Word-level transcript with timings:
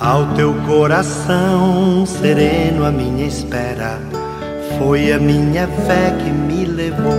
Ao 0.00 0.34
teu 0.34 0.52
coração 0.66 2.04
sereno, 2.04 2.84
a 2.84 2.90
minha 2.90 3.24
espera 3.24 4.00
foi 4.76 5.12
a 5.12 5.20
minha 5.20 5.68
fé 5.68 6.10
que 6.18 6.30
me 6.30 6.64
levou. 6.64 7.14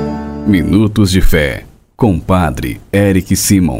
Minutos 0.46 1.09
de 1.09 1.22
Fé, 1.22 1.64
com 1.96 2.19
Padre 2.19 2.82
Eric 2.92 3.33
Simon. 3.38 3.80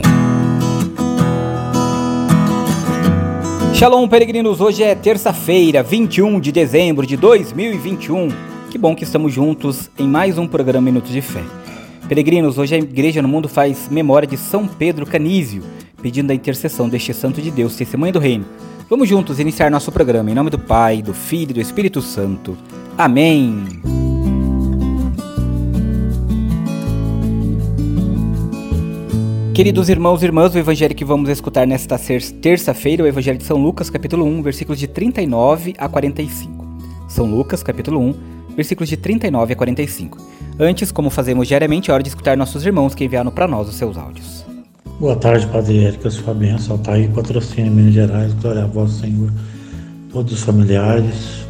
Shalom, 3.74 4.08
peregrinos! 4.08 4.62
Hoje 4.62 4.82
é 4.82 4.96
terça-feira, 4.96 5.84
21 5.84 6.40
de 6.40 6.54
dezembro 6.54 7.06
de 7.06 7.18
2021. 7.18 8.30
Que 8.72 8.78
bom 8.78 8.96
que 8.96 9.04
estamos 9.04 9.34
juntos 9.34 9.90
em 10.00 10.08
mais 10.08 10.38
um 10.38 10.48
programa 10.48 10.86
Minutos 10.86 11.12
de 11.12 11.22
Fé. 11.22 11.44
Peregrinos, 12.08 12.58
hoje 12.58 12.76
a 12.76 12.78
Igreja 12.78 13.22
no 13.22 13.28
Mundo 13.28 13.50
faz 13.50 13.90
memória 13.90 14.26
de 14.26 14.38
São 14.38 14.66
Pedro 14.66 15.06
Canísio, 15.06 15.64
pedindo 16.02 16.32
a 16.32 16.34
intercessão 16.34 16.88
deste 16.88 17.14
Santo 17.14 17.42
de 17.42 17.52
Deus, 17.52 17.76
testemunha 17.76 18.14
do 18.14 18.20
Reino 18.20 18.46
Vamos 18.88 19.10
juntos 19.10 19.40
iniciar 19.40 19.72
nosso 19.72 19.92
programa 19.92 20.30
em 20.30 20.36
nome 20.36 20.52
do 20.52 20.60
Pai, 20.60 21.02
do 21.02 21.12
Filho 21.12 21.50
e 21.50 21.54
do 21.56 21.60
Espírito 21.60 22.04
Santo. 22.04 22.56
Amém. 22.96 23.66
Queridos 29.56 29.90
irmãos 29.90 30.22
e 30.22 30.26
irmãs, 30.26 30.54
o 30.54 30.60
evangelho 30.60 30.94
que 30.94 31.04
vamos 31.04 31.30
escutar 31.30 31.66
nesta 31.66 31.98
terça-feira 32.42 33.02
é 33.02 33.06
o 33.06 33.08
evangelho 33.08 33.40
de 33.40 33.46
São 33.46 33.58
Lucas, 33.58 33.90
capítulo 33.90 34.24
1, 34.24 34.44
versículos 34.44 34.78
de 34.78 34.88
39 34.88 35.74
a 35.80 35.90
45. 35.90 36.68
São 37.08 37.26
Lucas, 37.26 37.64
capítulo 37.64 38.00
1, 38.00 38.14
versículos 38.56 38.88
de 38.88 38.98
39 38.98 39.54
a 39.54 39.56
45. 39.56 40.18
Antes, 40.60 40.92
como 40.92 41.10
fazemos 41.10 41.48
diariamente, 41.48 41.90
é 41.90 41.94
hora 41.94 42.04
de 42.04 42.10
escutar 42.10 42.38
nossos 42.38 42.64
irmãos 42.64 42.94
que 42.94 43.04
enviaram 43.04 43.32
para 43.32 43.48
nós 43.48 43.68
os 43.68 43.76
seus 43.76 43.98
áudios. 43.98 44.46
Boa 44.98 45.18
tarde, 45.18 45.46
Padre 45.48 45.84
Érica, 45.84 46.10
sua 46.10 46.34
bênção, 46.34 46.80
aí, 46.88 47.10
patrocínio 47.10 47.70
Minas 47.70 47.94
Gerais, 47.94 48.34
glória 48.36 48.64
a 48.64 48.66
vós, 48.66 48.92
Senhor, 48.92 49.30
todos 50.10 50.32
os 50.32 50.42
familiares, 50.42 51.46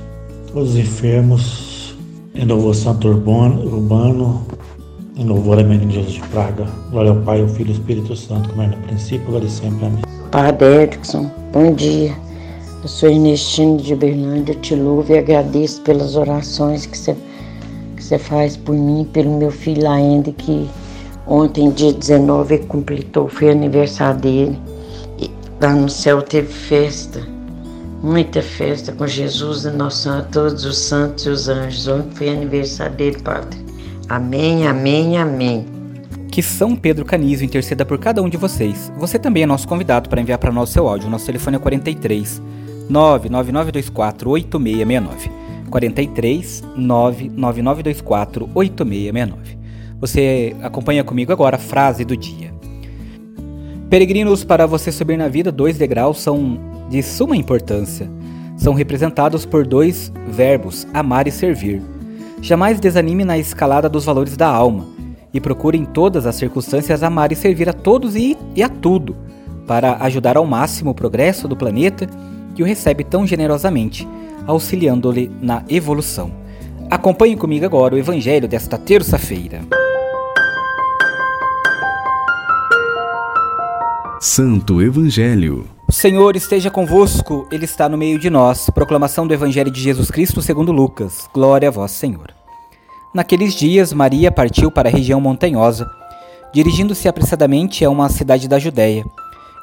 todos 0.51 0.71
os 0.71 0.77
enfermos, 0.77 1.95
em 2.33 2.43
louvor 2.43 2.73
Santo 2.73 3.07
Urbano, 3.07 4.47
em 5.15 5.25
louvor 5.25 5.59
a 5.59 5.63
Menino 5.63 5.91
Jesus 5.91 6.13
de 6.13 6.21
Praga, 6.29 6.65
glória 6.89 7.11
ao 7.11 7.17
Pai, 7.17 7.39
ao 7.39 7.47
Filho 7.47 7.69
e 7.69 7.73
ao 7.73 7.79
Espírito 7.79 8.15
Santo, 8.15 8.49
como 8.49 8.63
é 8.63 8.67
no 8.67 8.77
princípio, 8.77 9.27
agora 9.27 9.45
e 9.45 9.49
sempre, 9.51 9.85
amém. 9.85 10.01
Padre 10.31 10.65
Erickson, 10.65 11.29
bom 11.53 11.71
dia, 11.71 12.15
eu 12.81 12.89
sou 12.89 13.09
Ernestino 13.09 13.77
de 13.77 13.95
Berlândia, 13.95 14.55
te 14.55 14.73
louvo 14.73 15.13
e 15.13 15.19
agradeço 15.19 15.81
pelas 15.83 16.15
orações 16.15 16.87
que 16.87 16.97
você 16.97 17.15
que 17.95 18.03
você 18.03 18.17
faz 18.17 18.57
por 18.57 18.75
mim, 18.75 19.07
pelo 19.13 19.37
meu 19.37 19.51
filho 19.51 19.83
Laende, 19.83 20.31
que 20.31 20.67
Ontem, 21.27 21.71
dia 21.71 21.91
19, 21.91 22.59
completou, 22.59 23.27
foi 23.27 23.49
aniversário 23.49 24.19
dele. 24.19 24.59
E 25.19 25.29
lá 25.59 25.73
no 25.73 25.89
céu 25.89 26.21
teve 26.21 26.51
festa, 26.51 27.21
muita 28.03 28.41
festa 28.41 28.91
com 28.91 29.07
Jesus 29.07 29.65
e 29.65 29.71
nossa, 29.71 30.27
todos 30.31 30.65
os 30.65 30.77
santos 30.77 31.25
e 31.25 31.29
os 31.29 31.49
anjos. 31.49 31.87
Ontem 31.87 32.15
foi 32.15 32.29
aniversário 32.29 32.95
dele, 32.95 33.19
Padre. 33.21 33.59
Amém, 34.07 34.67
amém, 34.67 35.17
amém. 35.17 35.65
Que 36.31 36.43
São 36.43 36.75
Pedro 36.75 37.05
Canísio 37.05 37.45
interceda 37.45 37.85
por 37.85 37.97
cada 37.97 38.21
um 38.21 38.29
de 38.29 38.37
vocês. 38.37 38.91
Você 38.97 39.17
também 39.17 39.43
é 39.43 39.45
nosso 39.47 39.67
convidado 39.67 40.09
para 40.09 40.21
enviar 40.21 40.37
para 40.37 40.51
nós 40.51 40.69
seu 40.69 40.87
áudio. 40.87 41.09
Nosso 41.09 41.25
telefone 41.25 41.55
é 41.55 41.59
43 41.59 42.41
99924 42.87 44.29
8669. 44.29 45.31
43 45.71 46.63
99924 46.75 48.49
8669. 48.53 49.64
Você 49.99 50.55
acompanha 50.61 51.03
comigo 51.03 51.31
agora 51.31 51.55
a 51.55 51.59
frase 51.59 52.03
do 52.03 52.17
dia. 52.17 52.53
Peregrinos, 53.89 54.43
para 54.43 54.65
você 54.65 54.91
subir 54.91 55.17
na 55.17 55.27
vida, 55.27 55.51
dois 55.51 55.77
degraus 55.77 56.19
são 56.19 56.59
de 56.89 57.01
suma 57.01 57.37
importância. 57.37 58.09
São 58.57 58.73
representados 58.73 59.45
por 59.45 59.65
dois 59.65 60.11
verbos, 60.27 60.87
amar 60.93 61.27
e 61.27 61.31
servir. 61.31 61.81
Jamais 62.41 62.79
desanime 62.79 63.23
na 63.23 63.37
escalada 63.37 63.87
dos 63.87 64.05
valores 64.05 64.35
da 64.35 64.47
alma 64.47 64.87
e 65.33 65.39
procure 65.39 65.77
em 65.77 65.85
todas 65.85 66.25
as 66.25 66.35
circunstâncias 66.35 67.03
amar 67.03 67.31
e 67.31 67.35
servir 67.35 67.67
a 67.67 67.73
todos 67.73 68.15
e, 68.15 68.37
e 68.55 68.63
a 68.63 68.69
tudo, 68.69 69.15
para 69.67 69.97
ajudar 70.03 70.37
ao 70.37 70.45
máximo 70.45 70.91
o 70.91 70.95
progresso 70.95 71.47
do 71.47 71.55
planeta 71.55 72.07
que 72.53 72.63
o 72.63 72.65
recebe 72.65 73.03
tão 73.03 73.27
generosamente, 73.27 74.07
auxiliando-lhe 74.47 75.29
na 75.41 75.63
evolução. 75.69 76.31
Acompanhe 76.89 77.35
comigo 77.35 77.65
agora 77.65 77.95
o 77.95 77.97
Evangelho 77.97 78.47
desta 78.47 78.77
terça-feira. 78.77 79.61
Santo 84.25 84.81
Evangelho. 84.81 85.67
O 85.87 85.91
Senhor 85.91 86.35
esteja 86.35 86.71
convosco, 86.71 87.47
Ele 87.51 87.65
está 87.65 87.87
no 87.87 87.95
meio 87.95 88.17
de 88.17 88.27
nós. 88.27 88.71
Proclamação 88.71 89.27
do 89.27 89.35
Evangelho 89.35 89.69
de 89.69 89.79
Jesus 89.79 90.09
Cristo 90.09 90.41
segundo 90.41 90.71
Lucas. 90.71 91.29
Glória 91.31 91.67
a 91.67 91.71
vós, 91.71 91.91
Senhor. 91.91 92.33
Naqueles 93.13 93.53
dias, 93.53 93.93
Maria 93.93 94.31
partiu 94.31 94.71
para 94.71 94.89
a 94.89 94.91
região 94.91 95.21
montanhosa, 95.21 95.87
dirigindo-se 96.51 97.07
apressadamente 97.07 97.85
a 97.85 97.89
uma 97.91 98.09
cidade 98.09 98.47
da 98.47 98.57
Judéia. 98.57 99.05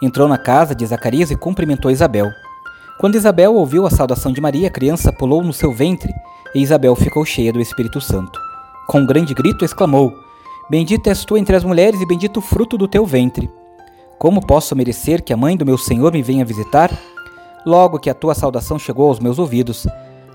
Entrou 0.01 0.29
na 0.29 0.39
casa 0.39 0.77
de 0.77 0.87
Zacarias 0.87 1.33
e 1.33 1.37
cumprimentou 1.37 1.91
Isabel. 1.91 2.31
Quando 3.01 3.17
Isabel 3.17 3.57
ouviu 3.57 3.85
a 3.85 3.91
saudação 3.91 4.33
de 4.33 4.41
Maria, 4.41 4.69
a 4.69 4.73
criança 4.73 5.13
pulou 5.13 5.43
no 5.43 5.53
seu 5.53 5.73
ventre 5.73 6.15
e 6.55 6.63
Isabel 6.63 6.95
ficou 6.95 7.25
cheia 7.25 7.53
do 7.53 7.61
Espírito 7.61 8.01
Santo. 8.01 8.41
Com 8.87 9.01
um 9.01 9.07
grande 9.07 9.35
grito 9.35 9.65
exclamou: 9.65 10.15
Bendita 10.71 11.11
és 11.11 11.25
tu 11.25 11.37
entre 11.37 11.57
as 11.57 11.65
mulheres 11.65 12.01
e 12.01 12.07
bendito 12.07 12.37
o 12.37 12.41
fruto 12.41 12.79
do 12.79 12.87
teu 12.87 13.05
ventre. 13.05 13.51
Como 14.23 14.41
posso 14.41 14.77
merecer 14.77 15.21
que 15.21 15.33
a 15.33 15.37
mãe 15.37 15.57
do 15.57 15.67
meu 15.67 15.77
Senhor 15.77 16.13
me 16.13 16.23
venha 16.23 16.45
visitar? 16.45 16.97
Logo 17.67 17.99
que 17.99 18.09
a 18.09 18.15
tua 18.15 18.37
saudação 18.37 18.79
chegou 18.79 19.09
aos 19.09 19.19
meus 19.19 19.37
ouvidos, 19.37 19.85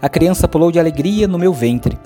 a 0.01 0.09
criança 0.09 0.45
pulou 0.45 0.73
de 0.73 0.77
alegria 0.77 1.25
no 1.25 1.39
meu 1.39 1.53
ventre. 1.53 1.97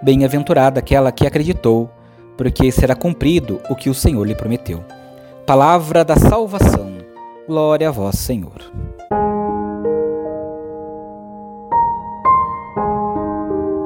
Bem-aventurada 0.00 0.78
aquela 0.78 1.10
que 1.10 1.26
acreditou, 1.26 1.90
porque 2.36 2.70
será 2.70 2.94
cumprido 2.94 3.60
o 3.68 3.74
que 3.74 3.90
o 3.90 3.94
Senhor 3.94 4.24
lhe 4.24 4.36
prometeu. 4.36 4.84
Palavra 5.44 6.04
da 6.04 6.14
salvação. 6.14 6.92
Glória 7.48 7.88
a 7.88 7.90
vós, 7.90 8.20
Senhor. 8.20 8.62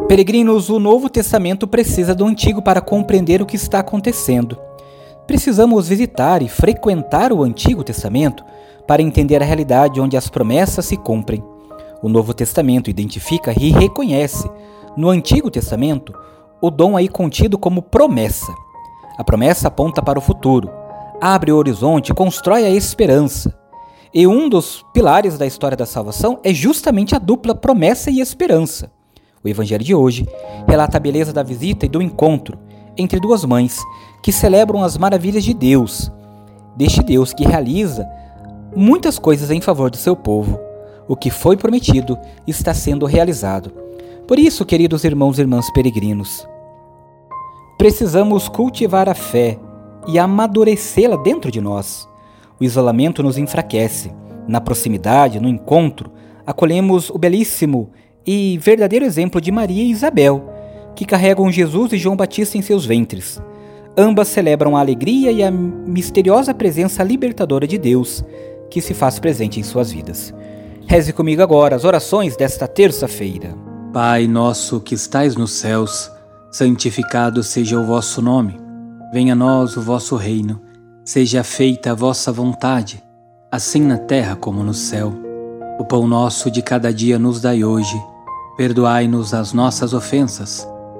Peregrinos, 0.06 0.69
o 0.69 0.79
Novo 0.79 1.09
Testamento 1.09 1.67
precisa 1.67 2.15
do 2.15 2.27
Antigo 2.27 2.61
para 2.61 2.83
compreender 2.83 3.41
o 3.41 3.47
que 3.47 3.56
está 3.56 3.79
acontecendo. 3.79 4.59
Precisamos 5.31 5.87
visitar 5.87 6.43
e 6.43 6.49
frequentar 6.49 7.33
o 7.33 7.45
Antigo 7.45 7.85
Testamento 7.85 8.45
para 8.85 9.01
entender 9.01 9.41
a 9.41 9.45
realidade 9.45 10.01
onde 10.01 10.17
as 10.17 10.29
promessas 10.29 10.85
se 10.85 10.97
cumprem. 10.97 11.41
O 12.03 12.09
Novo 12.09 12.35
Testamento 12.35 12.91
identifica 12.91 13.55
e 13.57 13.71
reconhece, 13.71 14.51
no 14.97 15.09
Antigo 15.09 15.49
Testamento, 15.49 16.13
o 16.61 16.69
dom 16.69 16.97
aí 16.97 17.07
contido 17.07 17.57
como 17.57 17.81
promessa. 17.81 18.53
A 19.17 19.23
promessa 19.23 19.69
aponta 19.69 20.03
para 20.03 20.19
o 20.19 20.23
futuro, 20.23 20.69
abre 21.21 21.53
o 21.53 21.57
horizonte, 21.57 22.12
constrói 22.12 22.65
a 22.65 22.71
esperança. 22.71 23.57
E 24.12 24.27
um 24.27 24.49
dos 24.49 24.85
pilares 24.93 25.39
da 25.39 25.47
história 25.47 25.77
da 25.77 25.87
salvação 25.87 26.41
é 26.43 26.53
justamente 26.53 27.15
a 27.15 27.21
dupla 27.21 27.55
promessa 27.55 28.11
e 28.11 28.19
esperança. 28.19 28.91
O 29.45 29.49
Evangelho 29.49 29.85
de 29.85 29.95
hoje 29.95 30.27
relata 30.67 30.97
a 30.97 31.01
beleza 31.01 31.33
da 31.33 31.45
visita 31.45 31.87
e 31.87 31.89
do 31.89 32.03
encontro 32.03 32.59
entre 32.97 33.21
duas 33.21 33.45
mães 33.45 33.78
que 34.23 34.33
celebram 34.33 34.83
as 34.83 34.97
maravilhas 34.97 35.45
de 35.45 35.55
Deus, 35.55 36.11
deste 36.77 37.03
Deus 37.03 37.33
que 37.33 37.47
realiza 37.47 38.06
muitas 38.75 39.19
coisas 39.19 39.51
em 39.51 39.61
favor 39.61 39.91
do 39.91 39.97
seu 39.97 40.15
povo. 40.15 40.59
O 41.09 41.17
que 41.17 41.31
foi 41.31 41.56
prometido 41.56 42.19
está 42.47 42.73
sendo 42.73 43.06
realizado. 43.06 43.73
Por 44.29 44.39
isso, 44.39 44.65
queridos 44.65 45.03
irmãos 45.03 45.39
e 45.39 45.41
irmãs 45.41 45.69
peregrinos, 45.73 46.47
precisamos 47.77 48.49
cultivar 48.49 49.09
a 49.09 49.15
fé 49.15 49.59
e 50.06 50.19
amadurecê-la 50.19 51.17
dentro 51.17 51.50
de 51.50 51.61
nós. 51.61 52.09
O 52.61 52.65
isolamento 52.65 53.23
nos 53.23 53.39
enfraquece. 53.39 54.12
Na 54.47 54.61
proximidade, 54.61 55.41
no 55.41 55.49
encontro, 55.49 56.12
acolhemos 56.47 57.11
o 57.11 57.19
belíssimo 57.19 57.91
e 58.26 58.59
verdadeiro 58.59 59.05
exemplo 59.05 59.41
de 59.41 59.50
Maria 59.50 59.82
e 59.82 59.91
Isabel, 59.91 60.49
que 60.94 61.04
carregam 61.04 61.50
Jesus 61.50 61.92
e 61.92 61.98
João 61.98 62.16
Batista 62.16 62.58
em 62.58 62.62
seus 62.62 62.84
ventres. 62.84 63.40
Ambas 63.96 64.28
celebram 64.28 64.76
a 64.76 64.81
alegria 64.81 65.32
e 65.32 65.42
a 65.42 65.50
misteriosa 65.50 66.54
presença 66.54 67.02
libertadora 67.02 67.66
de 67.66 67.76
Deus 67.76 68.25
que 68.70 68.81
se 68.81 68.94
faz 68.94 69.19
presente 69.19 69.58
em 69.58 69.62
suas 69.62 69.90
vidas. 69.90 70.32
Reze 70.87 71.12
comigo 71.12 71.42
agora 71.42 71.76
as 71.76 71.84
orações 71.84 72.37
desta 72.37 72.66
terça-feira. 72.66 73.54
Pai 73.92 74.26
nosso 74.26 74.81
que 74.81 74.94
estais 74.94 75.37
nos 75.37 75.52
céus, 75.52 76.10
santificado 76.50 77.42
seja 77.42 77.78
o 77.78 77.84
vosso 77.84 78.22
nome. 78.22 78.58
Venha 79.12 79.32
a 79.32 79.37
nós 79.37 79.76
o 79.76 79.82
vosso 79.82 80.16
reino. 80.16 80.60
Seja 81.04 81.42
feita 81.42 81.90
a 81.90 81.94
vossa 81.94 82.31
vontade, 82.31 83.02
assim 83.50 83.82
na 83.82 83.98
terra 83.98 84.37
como 84.37 84.62
no 84.62 84.75
céu. 84.75 85.12
O 85.78 85.84
pão 85.84 86.06
nosso 86.06 86.50
de 86.50 86.62
cada 86.62 86.92
dia 86.92 87.19
nos 87.19 87.40
dai 87.40 87.64
hoje. 87.64 88.00
Perdoai-nos 88.56 89.34
as 89.34 89.52
nossas 89.52 89.92
ofensas, 89.92 90.69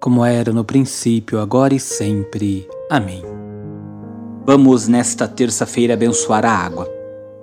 como 0.00 0.24
era 0.24 0.50
no 0.50 0.64
princípio, 0.64 1.38
agora 1.38 1.74
e 1.74 1.78
sempre. 1.78 2.66
Amém. 2.90 3.22
Vamos 4.46 4.88
nesta 4.88 5.28
terça-feira 5.28 5.92
abençoar 5.92 6.46
a 6.46 6.50
água. 6.50 6.90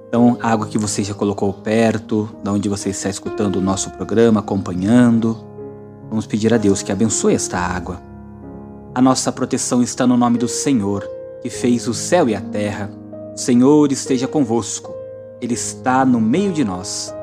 Então, 0.08 0.38
a 0.42 0.52
água 0.52 0.66
que 0.66 0.78
você 0.78 1.04
já 1.04 1.14
colocou 1.14 1.54
perto, 1.54 2.28
da 2.44 2.52
onde 2.52 2.68
você 2.68 2.90
está 2.90 3.10
escutando 3.10 3.58
o 3.58 3.62
nosso 3.62 3.92
programa, 3.92 4.40
acompanhando. 4.40 5.38
Vamos 6.10 6.26
pedir 6.26 6.52
a 6.52 6.58
Deus 6.58 6.82
que 6.82 6.92
abençoe 6.92 7.36
esta 7.36 7.60
água. 7.60 8.02
A 8.96 9.02
nossa 9.02 9.32
proteção 9.32 9.84
está 9.84 10.08
no 10.08 10.18
nome 10.18 10.40
do 10.40 10.48
Senhor, 10.48 11.08
que 11.44 11.52
fez 11.52 11.88
o 11.88 11.94
céu 11.94 12.28
e 12.28 12.34
a 12.34 12.42
terra. 12.42 12.90
O 13.36 13.38
Senhor 13.38 13.92
esteja 13.92 14.28
convosco. 14.28 14.92
Ele 15.40 15.54
está 15.54 16.04
no 16.04 16.20
meio 16.20 16.52
de 16.52 16.64
nós. 16.64 17.14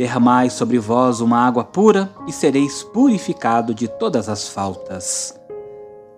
Derramai 0.00 0.48
sobre 0.48 0.78
vós 0.78 1.20
uma 1.20 1.36
água 1.46 1.62
pura 1.62 2.10
e 2.26 2.32
sereis 2.32 2.82
purificado 2.82 3.74
de 3.74 3.86
todas 3.86 4.30
as 4.30 4.48
faltas. 4.48 5.38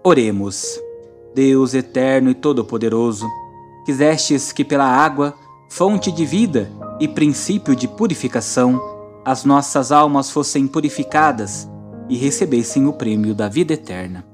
Oremos. 0.05 0.79
Deus 1.35 1.75
eterno 1.75 2.31
e 2.31 2.35
todo-poderoso, 2.35 3.27
quisestes 3.85 4.53
que 4.53 4.65
pela 4.65 4.85
água 4.85 5.35
fonte 5.69 6.13
de 6.13 6.25
vida 6.25 6.71
e 7.01 7.09
princípio 7.09 7.75
de 7.75 7.89
purificação, 7.89 8.81
as 9.25 9.45
nossas 9.45 9.91
almas 9.91 10.31
fossem 10.31 10.69
purificadas 10.69 11.69
e 12.09 12.17
recebessem 12.17 12.87
o 12.87 12.93
prêmio 12.93 13.35
da 13.35 13.49
vida 13.49 13.73
eterna. 13.73 14.25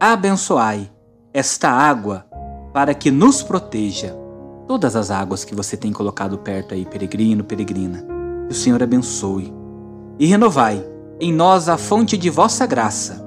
Abençoai 0.00 0.90
esta 1.32 1.70
água 1.70 2.26
para 2.74 2.92
que 2.92 3.12
nos 3.12 3.40
proteja. 3.40 4.18
Todas 4.66 4.96
as 4.96 5.12
águas 5.12 5.44
que 5.44 5.54
você 5.54 5.76
tem 5.76 5.92
colocado 5.92 6.36
perto 6.38 6.74
aí, 6.74 6.84
peregrino, 6.84 7.44
peregrina, 7.44 8.15
que 8.46 8.52
o 8.52 8.54
Senhor 8.54 8.82
abençoe. 8.82 9.52
E 10.18 10.26
renovai 10.26 10.84
em 11.20 11.32
nós 11.32 11.68
a 11.68 11.76
fonte 11.76 12.16
de 12.16 12.30
vossa 12.30 12.66
graça, 12.66 13.24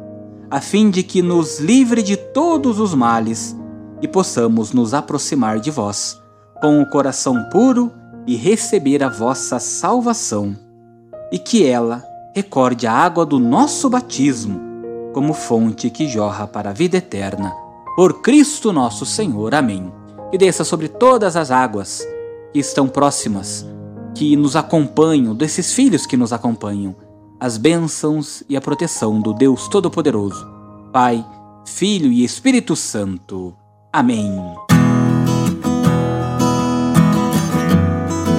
a 0.50 0.60
fim 0.60 0.90
de 0.90 1.04
que 1.04 1.22
nos 1.22 1.60
livre 1.60 2.02
de 2.02 2.16
todos 2.16 2.80
os 2.80 2.94
males 2.94 3.56
e 4.02 4.08
possamos 4.08 4.72
nos 4.72 4.94
aproximar 4.94 5.60
de 5.60 5.70
vós 5.70 6.20
com 6.62 6.82
o 6.82 6.90
coração 6.90 7.50
puro 7.52 7.92
e 8.26 8.36
receber 8.36 9.04
a 9.04 9.10
vossa 9.10 9.60
salvação, 9.60 10.56
e 11.32 11.40
que 11.40 11.66
ela 11.66 12.04
recorde 12.36 12.86
a 12.86 12.94
água 12.94 13.26
do 13.26 13.40
nosso 13.40 13.90
batismo 13.90 14.60
como 15.14 15.34
fonte 15.34 15.90
que 15.90 16.08
jorra 16.08 16.48
para 16.48 16.70
a 16.70 16.74
vida 16.74 16.98
eterna. 16.98 17.54
Por 17.96 18.22
Cristo 18.22 18.72
nosso 18.72 19.06
Senhor. 19.06 19.54
Amém. 19.54 19.92
E 20.32 20.38
desça 20.38 20.64
sobre 20.64 20.88
todas 20.88 21.36
as 21.36 21.52
águas 21.52 22.08
que 22.54 22.60
estão 22.60 22.88
próximas, 22.88 23.66
que 24.20 24.36
nos 24.36 24.58
acompanham, 24.58 25.34
desses 25.34 25.74
filhos 25.74 26.06
que 26.06 26.18
nos 26.18 26.34
acompanham, 26.34 26.94
as 27.40 27.56
bênçãos 27.56 28.44
e 28.50 28.58
a 28.58 28.60
proteção 28.60 29.22
do 29.22 29.34
Deus 29.34 29.70
Todo-Poderoso, 29.70 30.46
Pai, 30.92 31.26
Filho 31.66 32.12
e 32.12 32.26
Espírito 32.26 32.76
Santo. 32.76 33.56
Amém. 33.94 34.38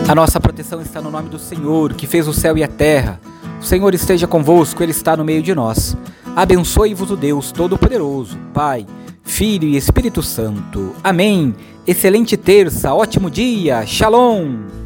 A 0.06 0.14
nossa 0.14 0.38
proteção 0.38 0.82
está 0.82 1.00
no 1.00 1.10
nome 1.10 1.30
do 1.30 1.38
Senhor, 1.38 1.94
que 1.94 2.06
fez 2.06 2.28
o 2.28 2.34
céu 2.34 2.58
e 2.58 2.62
a 2.62 2.68
terra. 2.68 3.18
O 3.58 3.64
Senhor 3.64 3.94
esteja 3.94 4.26
convosco, 4.26 4.82
Ele 4.82 4.92
está 4.92 5.16
no 5.16 5.24
meio 5.24 5.42
de 5.42 5.54
nós. 5.54 5.96
Abençoe-vos 6.36 7.10
o 7.10 7.16
Deus 7.16 7.52
Todo-Poderoso, 7.52 8.36
Pai, 8.52 8.86
Filho 9.22 9.66
e 9.66 9.78
Espírito 9.78 10.22
Santo. 10.22 10.94
Amém. 11.02 11.54
Excelente 11.86 12.36
terça, 12.36 12.92
ótimo 12.92 13.30
dia. 13.30 13.86
Shalom. 13.86 14.79